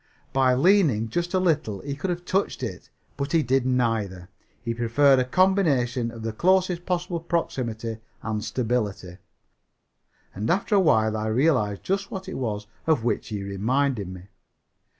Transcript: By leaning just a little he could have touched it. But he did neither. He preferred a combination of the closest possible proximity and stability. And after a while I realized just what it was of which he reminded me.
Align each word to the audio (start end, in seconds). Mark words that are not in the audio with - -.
By 0.33 0.55
leaning 0.55 1.09
just 1.09 1.35
a 1.35 1.39
little 1.39 1.79
he 1.81 1.93
could 1.95 2.09
have 2.09 2.25
touched 2.25 2.63
it. 2.63 2.89
But 3.17 3.33
he 3.33 3.43
did 3.43 3.67
neither. 3.67 4.29
He 4.59 4.73
preferred 4.73 5.19
a 5.19 5.23
combination 5.23 6.09
of 6.09 6.23
the 6.23 6.33
closest 6.33 6.87
possible 6.87 7.19
proximity 7.19 7.99
and 8.23 8.43
stability. 8.43 9.19
And 10.33 10.49
after 10.49 10.73
a 10.73 10.79
while 10.79 11.15
I 11.15 11.27
realized 11.27 11.83
just 11.83 12.09
what 12.09 12.27
it 12.27 12.33
was 12.39 12.65
of 12.87 13.03
which 13.03 13.27
he 13.27 13.43
reminded 13.43 14.07
me. 14.07 14.23